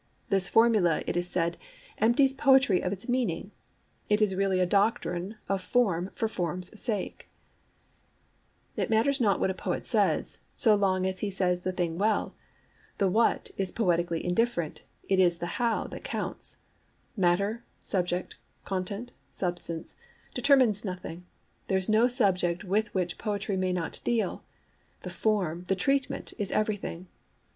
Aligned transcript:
This 0.29 0.49
formula, 0.49 1.03
it 1.05 1.15
is 1.15 1.29
said, 1.29 1.57
empties 1.99 2.33
poetry 2.33 2.81
of 2.81 2.91
its[Pg 2.91 2.97
11] 3.09 3.11
meaning: 3.11 3.51
it 4.09 4.19
is 4.19 4.33
really 4.33 4.59
a 4.59 4.65
doctrine 4.65 5.35
of 5.47 5.61
form 5.61 6.09
for 6.15 6.27
form's 6.27 6.69
sake. 6.69 7.29
WHERE 8.73 8.77
DOES 8.77 8.77
IT 8.77 8.79
LIE? 8.79 8.83
'It 8.85 8.89
matters 8.89 9.21
not 9.21 9.39
what 9.39 9.51
a 9.51 9.53
poet 9.53 9.85
says, 9.85 10.39
so 10.55 10.73
long 10.73 11.05
as 11.05 11.19
he 11.19 11.29
says 11.29 11.59
the 11.59 11.71
thing 11.71 11.99
well. 11.99 12.33
The 12.97 13.09
what 13.11 13.51
is 13.57 13.71
poetically 13.71 14.25
indifferent: 14.25 14.81
it 15.07 15.19
is 15.19 15.37
the 15.37 15.61
how 15.61 15.83
that 15.91 16.03
counts. 16.03 16.57
Matter, 17.15 17.63
subject, 17.83 18.37
content, 18.65 19.11
substance, 19.29 19.93
determines 20.33 20.83
nothing; 20.83 21.27
there 21.67 21.77
is 21.77 21.87
no 21.89 22.07
subject 22.07 22.63
with 22.63 22.91
which 22.95 23.19
poetry 23.19 23.55
may 23.55 23.71
not 23.71 23.99
deal: 24.03 24.43
the 25.03 25.11
form, 25.11 25.65
the 25.65 25.75
treatment, 25.75 26.33
is 26.39 26.49
everything. 26.49 27.05